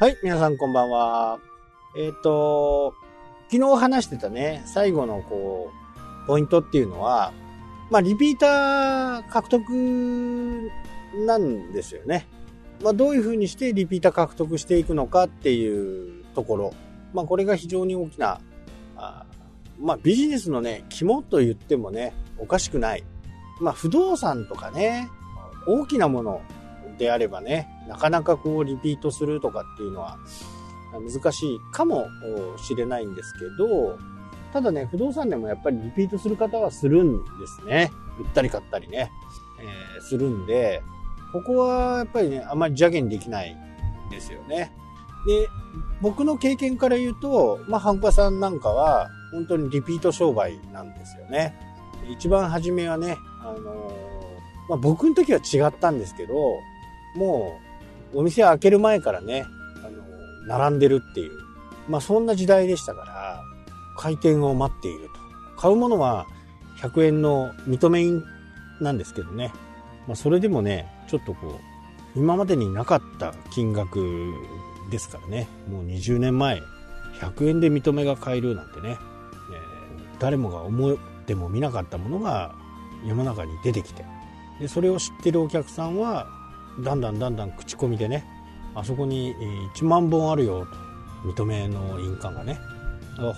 [0.00, 1.40] はい、皆さんこんばんは。
[1.98, 2.94] えっ、と、
[3.50, 5.72] 昨日話してたね、最後のこ
[6.24, 7.32] う、ポイントっていうのは、
[7.90, 10.70] まあ、リピーター獲得
[11.26, 12.28] なんですよね。
[12.80, 16.74] まあ、どういうふうにしてリピーター獲得していくのかっていうところ。
[17.12, 18.40] まあ、これが非常に大きな、
[18.96, 19.24] あ
[19.80, 23.02] まあ、ビジネスのね、肝と言ってもね、おかしくない。
[23.60, 25.08] まあ、不動産とかね、
[25.66, 26.40] 大きなもの
[26.98, 30.18] であればね、なかなかこうリピートするとかっていうのは
[30.92, 32.06] 難しいかも
[32.56, 33.98] しれないんですけど、
[34.52, 37.90] ただね、不動産でもやっぱりリピートする方はするんですね。
[38.18, 39.10] 売ったり買ったりね、
[39.60, 40.82] えー、するんで、
[41.32, 43.56] ここはやっぱりね、あまり邪険できない
[44.10, 44.72] ですよね。
[45.26, 45.48] で、
[46.00, 51.54] 僕の経験から言うと、まあ、ハンカさんなんかは、本当にリピート商売なんですよね。
[52.10, 56.34] 一番初めはね、あのー、まあ、僕の時は違ったんですけど、
[57.14, 57.67] もう、
[58.14, 59.46] お店開ける前からね、
[59.84, 59.88] あ
[60.48, 61.32] の、並んでるっていう、
[61.88, 63.42] まあ、そんな時代でしたから、
[63.96, 65.60] 開店を待っていると。
[65.60, 66.26] 買うものは
[66.80, 68.22] 100円の認め印
[68.80, 69.52] なんですけどね。
[70.06, 71.58] まあ、それでもね、ちょっとこ
[72.16, 74.32] う、今までになかった金額
[74.90, 75.48] ですからね。
[75.68, 76.62] もう20年前、
[77.20, 78.98] 100円で認めが買えるなんてね、えー、
[80.20, 82.54] 誰もが思っても見なかったものが
[83.04, 84.04] 世の中に出てきて、
[84.60, 86.26] で、それを知ってるお客さんは、
[86.80, 88.24] だんだんだんだん口コミでね、
[88.74, 89.34] あそこに
[89.74, 90.66] 1万本あるよ
[91.24, 92.58] と、認めの印鑑がね、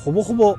[0.05, 0.57] ほぼほぼ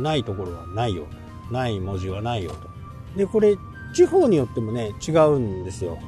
[0.00, 1.06] ないところはないよ。
[1.50, 2.68] ない文字はないよと。
[3.16, 3.56] で、これ、
[3.94, 5.98] 地方によってもね、違うんですよ。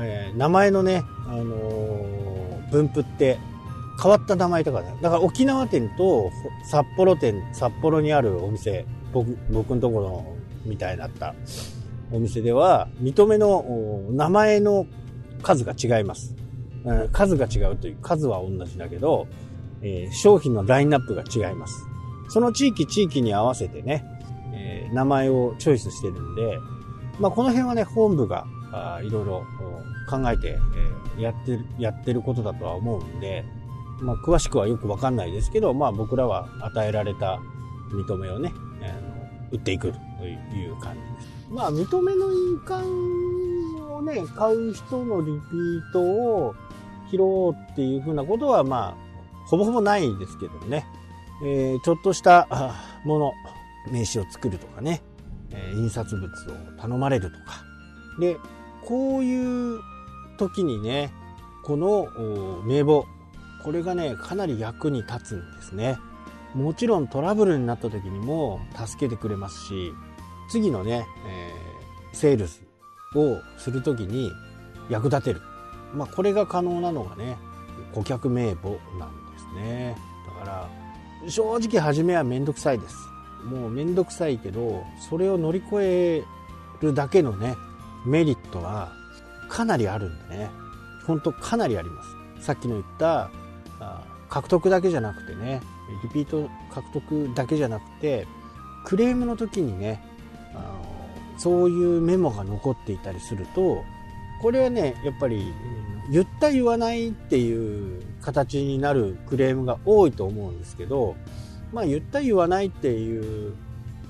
[0.00, 3.38] えー、名前のね、あのー、分布って
[4.02, 4.96] 変わった名前とかね。
[5.02, 6.30] だから沖縄店と
[6.64, 11.34] 札幌店、札幌にあるお店、僕、僕のところみたいだった
[12.12, 13.64] お店では、認めの
[14.10, 14.86] 名前の
[15.42, 16.34] 数が違います。
[17.12, 19.26] 数が違うという、数は同じだけど、
[19.82, 21.86] え、商品のラインナップが違います。
[22.28, 24.04] その地域地域に合わせてね、
[24.52, 26.58] え、名前をチョイスしてるんで、
[27.18, 28.46] まあ、この辺はね、本部が
[29.02, 29.44] いろいろ
[30.08, 30.58] 考えて、
[31.18, 33.44] え、やってる、やってることだとは思うんで、
[34.00, 37.40] まあ、詳しくはよくわかんないですけど、まあ、僕らは与えられた
[37.92, 41.38] 認めをね、えー、売っていくという感じです。
[41.50, 42.86] まあ、認めの印鑑
[44.08, 46.54] ね、買う人のリピートを
[47.10, 48.96] 拾おうっていうふうなことは、まあ、
[49.46, 50.86] ほぼほぼないですけどね。
[51.42, 52.48] えー、ちょっとした
[53.04, 53.32] もの、
[53.90, 55.02] 名刺を作るとかね、
[55.50, 56.30] えー、印刷物を
[56.78, 57.64] 頼まれるとか。
[58.18, 58.36] で、
[58.84, 59.80] こういう
[60.36, 61.12] 時にね、
[61.64, 62.08] この
[62.64, 63.06] 名簿、
[63.62, 65.98] これがね、かなり役に立つんですね。
[66.54, 69.92] もちろんトラブルになった時にも助けてくれますし、
[70.48, 72.67] 次のね、えー、セールス
[73.14, 74.32] をする時に
[74.88, 75.42] 役立てる。
[75.94, 77.38] まあ、これが可能なのがね、
[77.92, 79.96] 顧客名簿なんですね。
[80.38, 80.68] だか
[81.24, 82.96] ら、正直初めはめんどくさいです。
[83.44, 86.24] もうめんどくさいけど、それを乗り越え
[86.80, 87.56] るだけのね、
[88.04, 88.92] メリットは
[89.48, 90.50] かなりあるんでね。
[91.06, 92.44] ほんとかなりあります。
[92.44, 93.30] さっきの言った、
[94.28, 95.62] 獲得だけじゃなくてね、
[96.02, 98.26] リピート獲得だけじゃなくて、
[98.84, 100.02] クレームの時にね、
[100.54, 100.97] あの
[101.38, 103.84] そういうメモが残っていたりすると、
[104.42, 105.52] これはね、やっぱり
[106.10, 111.16] 言った言わないっていう形になるクレームが多いと思うんですけど、
[111.72, 113.54] まあ言った言わないっていう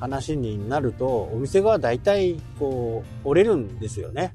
[0.00, 4.34] 話になると、お店側大体こう折れるんですよね。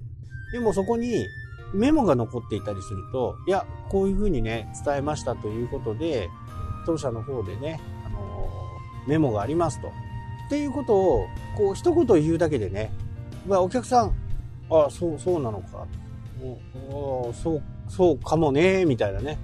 [0.51, 1.25] でもそこに
[1.73, 6.29] メモが残っていたりすると、いや、こういうふうにね、伝えましたということで、
[6.85, 8.49] 当社の方でね、あの
[9.07, 9.91] メモがありますと。
[10.53, 11.27] っていうことを、
[11.57, 12.91] こう一言言うだけでね、
[13.47, 14.13] まあお客さん、
[14.69, 15.87] あそう、そうなのか。
[16.91, 19.39] おそう、そうかもね、みたいなね、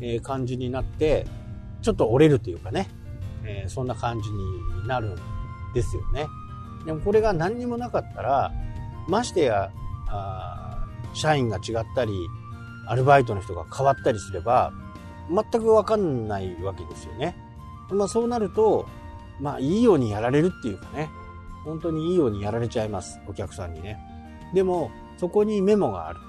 [0.00, 1.26] えー、感じになって、
[1.82, 2.88] ちょっと折れるというかね、
[3.44, 5.16] えー、そんな感じになるん
[5.74, 6.26] ですよね。
[6.86, 8.50] でもこれが何にもなかったら、
[9.06, 9.70] ましてや、
[10.08, 12.12] あ社員が違ったり、
[12.86, 14.72] アルバイトの人が変わったりすれば、
[15.28, 17.36] 全くわかんないわけですよね。
[17.90, 18.86] まあそうなると、
[19.40, 21.10] まあいいようにやられるっていうかね、
[21.64, 23.98] 本当にいいようにやられちゃいます、お客さんにね。
[24.54, 26.20] でも、そこにメモがある。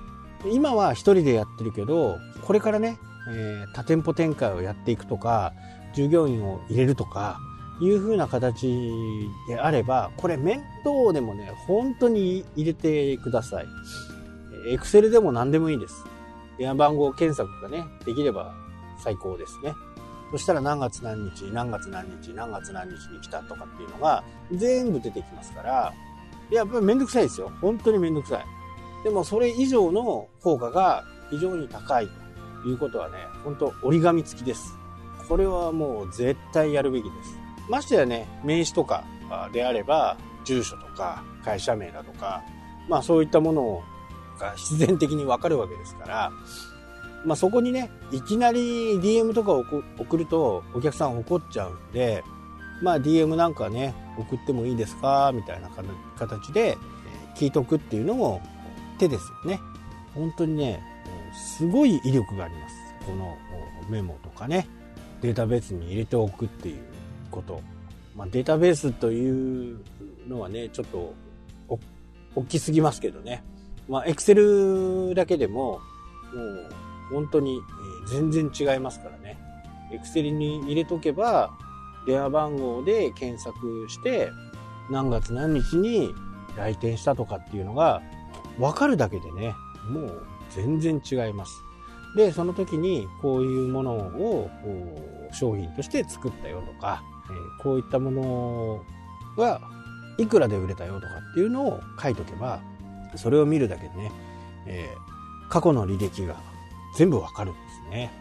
[0.51, 2.97] 今は一人でやってるけど、これからね、
[3.31, 5.53] えー、多店舗展開をやっていくとか、
[5.93, 7.39] 従業員を入れるとか、
[7.81, 13.65] いう風な形であれば、これ面倒でもね、本当に入れてください。
[14.69, 16.05] エクセルでも何でもいいです。
[16.57, 18.55] 電話番号検索がね、できれば
[19.03, 19.73] 最高ですね。
[20.35, 24.21] そしたら何月何日、何月何日、何月何日に来たとかっていうのが
[24.51, 25.93] 全部出てきますから、
[26.51, 27.53] やっぱりめんどくさいですよ。
[27.61, 28.45] 本当にめんどくさい。
[29.05, 32.09] でもそれ以上の効果が非常に高い
[32.63, 33.15] ということはね、
[33.45, 34.77] 本当折り紙付きです。
[35.29, 37.39] これはもう絶対やるべきです。
[37.69, 39.05] ましてやね、名刺とか
[39.53, 42.43] であれば、住所とか会社名だとか、
[42.89, 43.81] まあそういったもの
[44.37, 46.31] が必然的にわかるわけですから、
[47.25, 49.65] まあそこにね、いきなり DM とかを
[49.97, 52.23] 送るとお客さん怒っちゃうんで、
[52.81, 55.31] まあ DM なんかね、送ってもいいですか？
[55.33, 55.69] みたいな
[56.17, 56.77] 形で
[57.35, 58.41] 聞いとくっていうのも
[58.97, 59.59] 手ですよね。
[60.13, 60.81] 本当にね、
[61.57, 62.75] すごい威力があります。
[63.05, 63.35] この
[63.89, 64.67] メモとかね、
[65.21, 66.83] データベースに入れておくっていう
[67.31, 67.61] こと。
[68.15, 69.77] まあ、データベースという
[70.27, 71.13] のはね、ちょっと
[72.35, 73.43] 大きすぎますけどね。
[73.89, 75.81] まあ、エクセルだけでも、
[76.33, 76.71] もう
[77.11, 77.61] 本当に
[78.07, 79.37] 全然違いますからね。
[79.91, 81.51] エクセルに入れとけば、
[82.05, 84.31] 電話番号で検索して、
[84.89, 86.13] 何月何日に
[86.55, 88.01] 来店したとかっていうのが
[88.59, 89.55] 分かるだけでね、
[89.89, 91.63] もう全然違います。
[92.15, 94.49] で、その時にこういうものを
[95.31, 97.03] 商品として作ったよとか、
[97.61, 98.83] こういったもの
[99.37, 99.59] は
[100.17, 102.61] いくらで売れたよとかっていうのを書いとけば、
[103.15, 104.11] それを見るだけでね、
[104.67, 106.35] えー、過去の履歴が
[106.95, 108.11] 全部わかるんですね。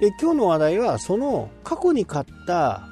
[0.00, 2.82] で、今日の話題はその過去に買った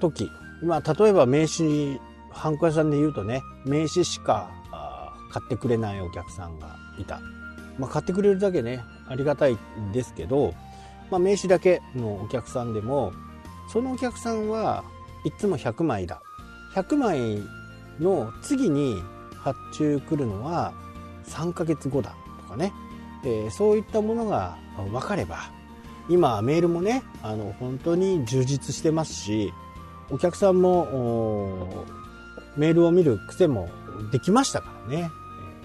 [0.00, 0.30] 時、
[0.62, 4.50] まあ、例えば名刺、ハンコ屋さんで言うとね、名刺しか
[5.30, 7.20] 買ってくれないお客さんがいた。
[7.78, 10.54] まあ、買ってくれるだけね、ありがたいんですけど、
[11.10, 13.12] まあ、名刺だけのお客さんでも、
[13.68, 14.84] そのお客さんは
[15.24, 16.22] いつも100枚だ。
[16.74, 17.42] 100枚
[18.00, 19.02] の次に
[19.36, 20.72] 発注来るのは
[21.26, 22.72] 3ヶ月後だとかね、
[23.24, 25.50] えー、そういったものが分かれば、
[26.08, 29.52] 今メールもね、あの、本当に充実してますし、
[30.10, 31.84] お客さんも、
[32.56, 33.68] メールを見る癖も
[34.10, 35.10] できましたからね。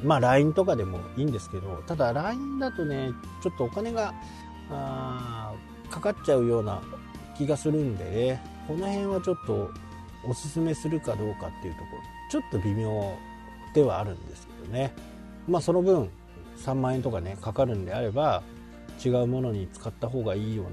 [0.03, 3.11] まあ LINE とかでもいいんですけど、ただ LINE だとね、
[3.41, 4.13] ちょっとお金が、
[4.69, 5.53] あ
[5.89, 6.81] かかっちゃうような
[7.37, 9.69] 気がするんでね、この辺はちょっと
[10.27, 13.15] おすすめするかどうかっていうところ、ちょっと微妙
[13.73, 14.93] ではあるんですけどね。
[15.47, 16.09] まあその分、
[16.57, 18.43] 3万円とかね、かかるんであれば、
[19.03, 20.71] 違うものに使った方がいいような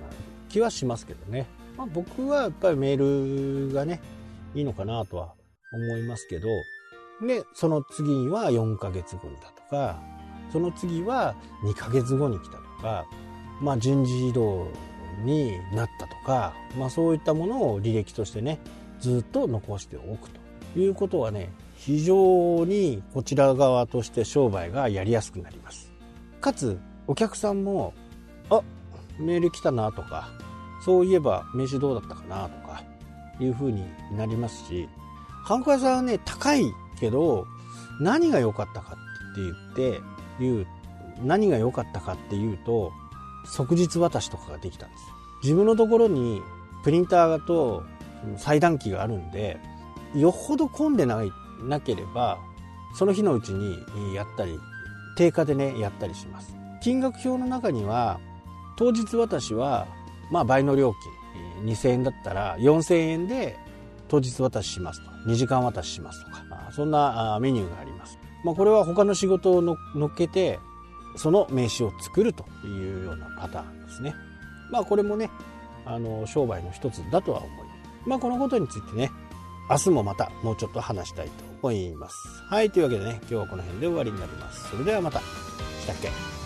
[0.48, 1.46] 気はしますけどね。
[1.76, 4.00] まあ、僕はやっぱりメールがね、
[4.54, 5.34] いいのかなとは
[5.72, 6.48] 思いますけど、
[7.26, 10.00] で、その次は4ヶ月後にだとか、
[10.52, 11.34] その次は
[11.64, 13.06] 2ヶ月後に来たとか、
[13.60, 14.68] まあ人事異動
[15.24, 18.58] になったとか、まあそういったものを履歴としてね、
[19.00, 20.30] ずっと残しておく
[20.74, 25.90] ということはね、非常にこちら側として商売がやりやすくなります。
[26.38, 27.94] かつ、お客さんも、
[28.50, 28.60] あ、
[29.18, 30.28] メール来たなとか、
[30.84, 32.82] そういえば名刺どうだったかなとか、
[33.40, 34.90] いう風になりますし、
[35.42, 36.64] ハンコ屋さんはね、高い
[37.00, 37.46] けど、
[37.98, 38.98] 何が良かったか
[39.32, 40.00] って言って、
[40.38, 40.66] 言う、
[41.24, 42.92] 何が良かったかっていうと、
[43.46, 45.02] 即日渡しとかができたんです
[45.42, 46.42] 自分のところに
[46.84, 47.84] プリンターと
[48.36, 49.58] 裁断機があるんで、
[50.14, 52.38] よほど混んでないなければ、
[52.94, 54.58] その日のうちにやったり、
[55.16, 56.54] 定価でね、やったりします。
[56.80, 58.20] 金額表の中には、
[58.76, 59.86] 当日渡しは、
[60.30, 60.94] まあ倍の料
[61.62, 63.56] 金、2000円だったら4000円で
[64.08, 65.10] 当日渡ししますと。
[65.28, 66.40] 2時間渡ししますとか。
[66.72, 68.18] そんなメニューがあります。
[68.44, 69.76] まあ、これは他の仕事をのっ
[70.16, 70.58] けて、
[71.16, 74.14] その名刺を作るというようなパターンですね。
[74.70, 75.30] まあこれもね、
[75.84, 78.08] あの、商売の一つだとは思います。
[78.08, 79.10] まあこのことについてね、
[79.68, 82.42] 明日もまたもうちょっと話したいと思います。
[82.48, 84.70] はい、というわけでね、今日はこの辺で終わりになります。
[84.70, 85.20] それではまた。
[85.20, 86.39] したっけ？